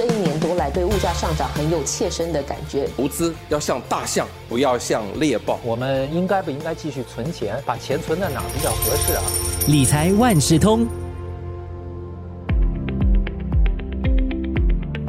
[0.00, 2.88] 这一年多来对物价上涨很有切身的感觉。
[2.96, 5.60] 投资要像大象，不要像猎豹。
[5.62, 7.62] 我们应该不应该继续存钱？
[7.66, 9.22] 把钱存在哪比较合适啊？
[9.68, 10.88] 理财万事通，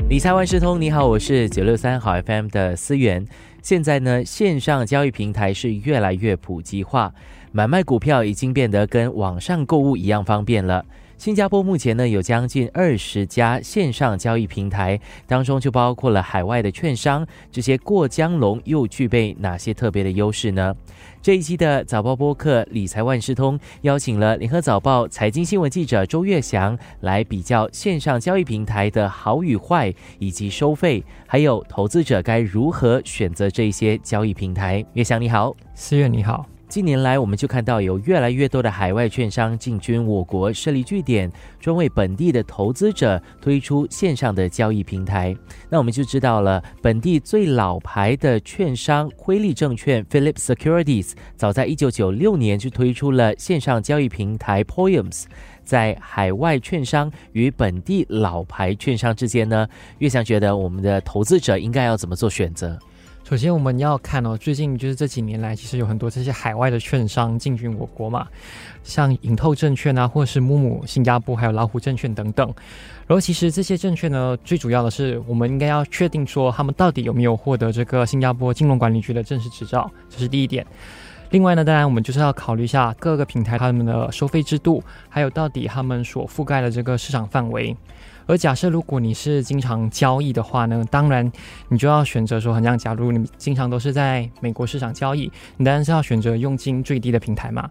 [0.09, 3.25] 理财万事通，你好，我是九六三好 FM 的思源。
[3.61, 7.13] 现在呢，线上交易平台是越来越普及化，
[7.53, 10.83] 买卖股票已经变得跟网上购物一样方便了。
[11.21, 17.23] 新加坡目前呢有将近二十家线上交易平台，当中就包括了海外的券商。
[17.51, 20.75] 这些过江龙又具备哪些特别的优势呢？
[21.21, 34.83] 这一期的早报播客理财万事通邀请了联合早报财经新闻记者周月祥来比较线上交易平台的好与坏，以及收费，还有投资者该如何选择这些交易平台。
[34.93, 36.47] 月祥你好，四月你好。
[36.71, 45.35] 近年来，我们就看到有越来越多的海外券商进军我国，设立据点，专为本地的投资者推出线上的交易平台。
[45.69, 55.25] 那我们就知道了，本地最老牌的券商辉利证券 （Philip Securities） 早在一九九六年就推出了线上交易平台 Poems。
[55.65, 59.67] 在海外券商与本地老牌券商之间呢，
[59.99, 62.79] 越想觉得我们的投资者应该要怎么做选择？
[63.23, 68.27] 首先，我们要看哦，最近就是这几年来，其实有很多这些海外的券商进军我国嘛，
[68.83, 72.45] 像盈透证券啊，或者是木木新加坡，还有老虎证券等等。
[73.07, 80.65] 然后，其实这些证券呢，最主要的是，我们应该要确定说，他们到底有没有获得这个新加坡金融管理局的正式执照，这是第一点。
[81.29, 87.73] 另外呢，当然我们就是要考虑一下各个平台他们的收费制度，还有到底他们所覆盖的这个市场范围。
[88.27, 91.29] 而假设如果你是经常交易的话呢，当然
[91.69, 97.69] 你就要选择说，好像假如你经常都是在美国市场交易，你当然是要选择佣金最低的平台嘛。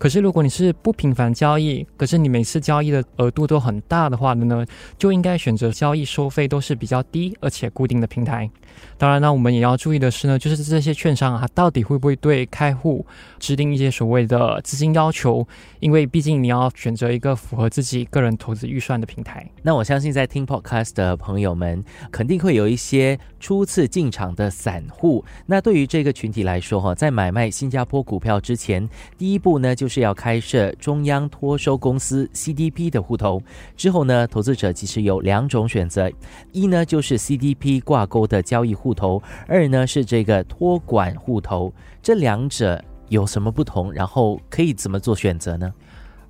[0.00, 4.64] 可是如果你是不频繁交易，可是你每次交易的额度都很大的话呢，
[4.96, 8.50] 就应该选择交易收费都是比较低而且固定的平台。
[8.96, 13.04] 当然呢，我们也要注意的是呢，就是这些券商啊，到底会不会对开户
[13.38, 15.46] 制定一些所谓的资金要求？
[15.80, 19.46] 因为毕竟你要选择一个符合自己个人投资预算的平台。
[19.60, 25.22] 那我相信在听 podcast 的朋友们，肯定会有一些初次进场的散户。
[25.44, 28.88] 那对于这个群体来说，哈，在买卖新加坡股票之前，
[29.18, 33.42] 第一步呢，就是要开设中央托收公司 CDP 的户头，
[33.76, 36.10] 之后呢，投资者其实有两种选择：
[36.52, 41.70] 一呢就是 CDP 挂钩的交易户头，二呢是这个托管户头。
[42.00, 43.92] 这两者有什么不同？
[43.92, 45.70] 然后可以怎么做选择呢？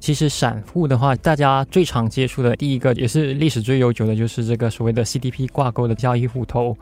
[0.00, 6.77] 其实散户的话，大家最常接触的第一个也是历史最悠久的，就是这个所谓的 CDP 挂钩的交易户头。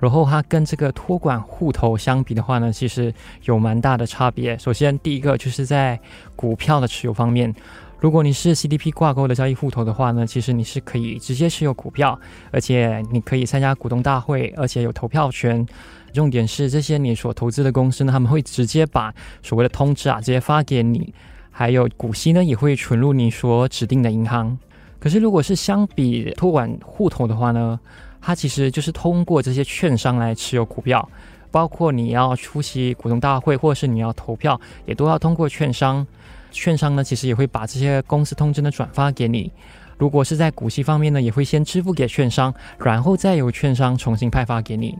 [0.00, 4.58] 然后它跟这个托管户头相比的话呢，其实有蛮大的差别。
[4.58, 5.98] 首先，第一个就是在
[6.34, 7.54] 股票的持有方面，
[8.00, 12.18] 如果你是 CDP 挂钩的交易户头的话呢，其实你是可以直接持有股票，
[12.50, 15.64] 而且你可以参加股东大会，而且有投票权。
[16.12, 21.14] 重点是这些你所投资的公司呢，他们会直接把所谓的通知啊直接发给你。
[21.58, 24.58] 还有股息呢，也会存入你所指定的银行。
[24.98, 27.80] 可是，如果是相比托管户头的话呢，
[28.20, 31.08] 它其实就是通过这些券商来持有股票，
[31.50, 36.06] 包括你要出席股东大会，或者是你要投票，也都要通过券商。
[36.52, 39.50] 券商呢，其实也会把这些公司通知呢转发给你。
[39.96, 44.94] 如果是在股息方面呢，也会先支付给券商，然后再由券商重新派发给你。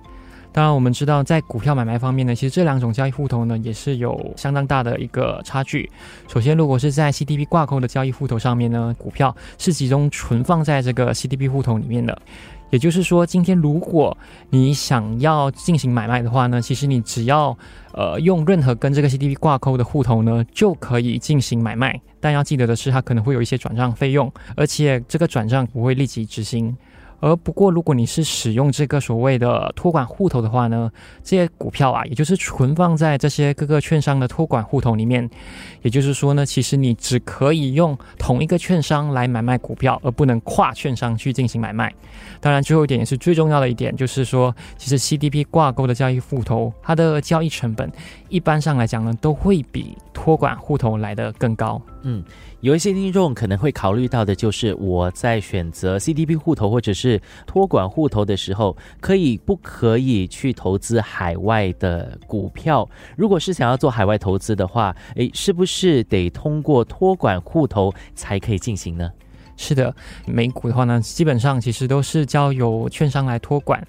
[0.56, 5.86] 当然，我们知道在股票买卖方面呢，其实这两种交易户头呢也是有相当大的一个差距。
[6.28, 12.18] 首先，如果是在 CDP 挂钩的交易户头上面呢，股票是集中存放在这个 CDP 户头里面的。
[12.70, 14.16] 也就是说，今天如果
[14.48, 17.56] 你想要进行买卖的话呢，其实你只要
[17.92, 22.00] 呃用任何跟这个 CDP 挂钩的户头呢，就可以进行买卖。
[22.18, 26.74] 但要记得的是，它可能会有一些转账费用，而且这个转账不会立即执行。
[27.26, 30.88] 而不过，如果你是使用这个所谓的托管户头的话呢，
[31.24, 35.28] 这些股票啊，也就是存放在这些各个券商的托管户头里面。
[35.82, 41.92] 也就是说呢，其实你只可以用同一个券商来买卖股票，而不能跨券商去进行买卖。
[42.40, 47.90] 当然，最后一点也是最重要的一点，就是说，其实 CDP 挂钩的交易户头，它的交易成本
[48.28, 51.82] 一般上来讲呢，都会比托管户头来的更高。
[52.02, 52.24] 嗯。
[52.60, 62.88] 有一些听众可能会考虑到的，就是我在选择 CDP 户头或者是托管户头的时候，可以不可以去投资海外的股票？
[63.16, 69.12] 如果是想要做海外投资的话，诶，是不是得通过托管户头才可以进行呢？
[69.56, 69.94] 是的，
[70.26, 73.86] 美股的话呢，基本上其实都是交由券商来托管，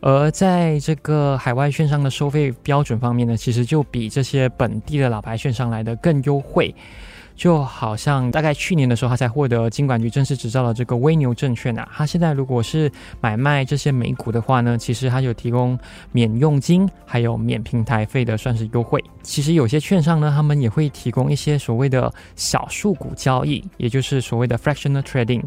[0.00, 6.72] 而在这个海外券商的收费标准方面呢，其实就比这些本地的老牌券商来的更优惠。
[7.34, 12.90] 就好像大概去年的时候，他才获得金管局正式执照的这个微牛证券啊，他现在如果是
[13.20, 15.78] 买卖这些美股的话呢，其实他有提供
[16.12, 19.02] 免佣金，还有免平台费的算是优惠。
[19.22, 25.42] 其实有些券商呢，他们也会提供一些所谓的小数股交易，也就是所谓的 fractional trading。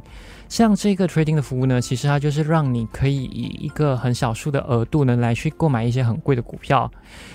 [0.48, 6.90] 像这个 trading 的服务呢，其实它就是让你可以以一个很小数的额度呢，来去购买一些很贵的股票。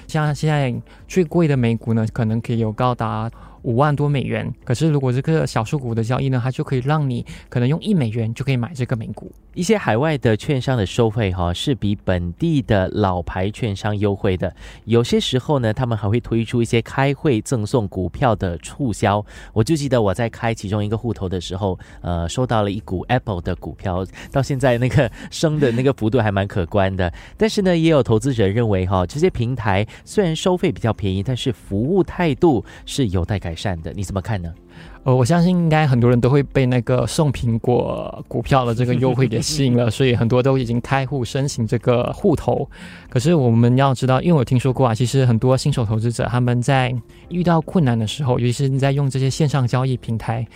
[0.07, 0.73] 像现在
[1.09, 3.31] 最贵的美股呢，可能可以有高达。
[3.63, 9.31] 五万多美元，可是如果这个小数股的交易呢，它就可以让你可能用一美元就可以买这个美股。
[9.53, 14.55] 一些海外的券商的收费哈是比本地的老牌券商优惠的，
[14.85, 19.25] 有些时候呢，他们还会推出一些开会赠送股票的促销。
[19.53, 27.13] 我就记得我在开其中一个户头的时候，呃，收到了一股 Apple 的股票，到现在那个升的那个幅度还蛮可观的。
[27.37, 33.50] 但是呢，也有投资者认为哈，这些平台虽然收费比较便宜，但是服务态度是有待改。
[33.51, 34.55] 改善的，你怎么看呢？
[35.03, 42.69] 呃，我相信应该很多人都会被那个送苹果股票的这个优惠给吸引了，所以很多都已经开户申请这个户头。
[43.09, 46.95] 可是我们要知道，因为我听说过啊，其实很多新手投资者他们在
[47.29, 50.47] 遇到困难的时候，尤其是你在用这些线上交易平台，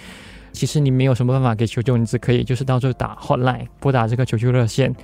[0.53, 4.95] 其实你没有什么办法给求救，你只可以就是到处打 hotline，拨打这个求救热线。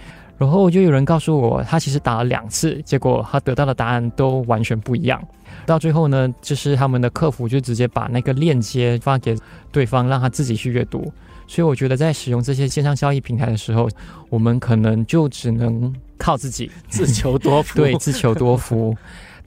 [0.40, 5.22] 然后就有人告诉我，他其实打了两次，结果他得到的答案都完全不一样。
[5.66, 9.36] 到最后呢，就是他们的客服就直接把那个链接发给
[9.70, 11.12] 对方，让他自己去阅读。
[11.46, 13.86] 所以我觉得在使用这些线上交易平台的时候，
[14.30, 17.76] 我们可能就只能靠自己自求多福。
[17.76, 18.96] 对，自求多福。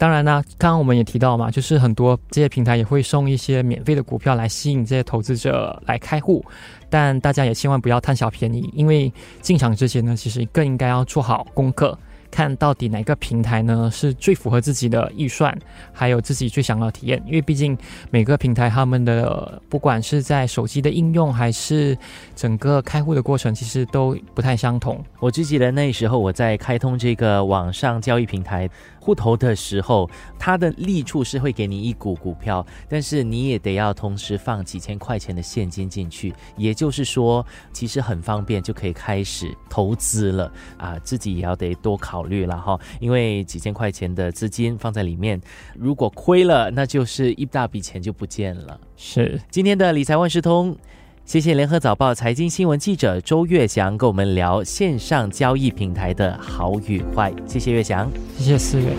[0.03, 6.43] 当然呢，刚刚我们也提到嘛，就是很多这些平台也会送一些免费的股票来吸引这些投资者来开户。
[6.89, 9.09] 但大家也千万不要贪小便宜，因为
[9.39, 11.97] 进场之前呢，其实更应该要做好功课，
[12.29, 15.57] 看到底哪个平台呢是最符合自己的预算，
[15.93, 17.23] 还有自己最想要体验。
[17.25, 17.77] 因为毕竟
[18.11, 21.97] 每个平台他们的不管是在手机的应用，还是
[22.35, 25.01] 整个开户的过程，其实都不太相同。
[25.21, 28.69] 我记得那时候我在开通这个网上交易平台。
[29.03, 30.09] 户头的时候，
[30.39, 36.33] 它的利处是会给你一股股票，但是你也得要同时放几千块钱的现金进去。
[36.55, 40.97] 也就是说，其实很方便就可以开始投资了啊！
[40.99, 45.41] 自己也要得多考虑了哈，因为几千块钱的资金放在里面，
[45.75, 48.79] 如果亏了，那就是一大笔钱就不见了。
[48.95, 50.77] 是今天的理财万事通。
[51.25, 57.33] 谢谢联合早报财经新闻记者周月翔跟我们聊线上交易平台的好与坏。
[57.47, 58.89] 谢谢月翔，谢谢思远。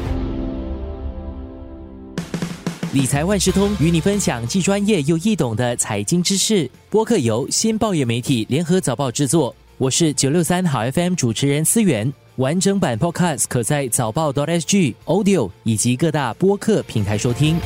[2.95, 6.69] 理财万事通与你分享既专业又易懂的财经知识。
[6.89, 12.11] 播客由新报业媒体联合早报制作，我是九六三好 FM 主持人思源。
[12.37, 17.59] 完整版 Podcast 可在早报 .SG Audio 以及各大播客平台收听。